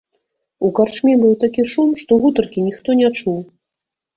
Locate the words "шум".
1.73-1.91